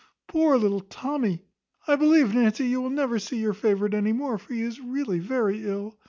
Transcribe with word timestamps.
Poor 0.27 0.57
little 0.57 0.79
Tommy! 0.79 1.45
I 1.87 1.95
believe, 1.95 2.33
Nancy, 2.33 2.65
you 2.67 2.81
will 2.81 2.89
never 2.89 3.19
see 3.19 3.37
your 3.37 3.53
favourite 3.53 3.93
any 3.93 4.13
more; 4.13 4.39
for 4.39 4.51
he 4.51 4.63
is 4.63 4.79
really 4.81 5.19
very 5.19 5.63
ill. 5.63 5.99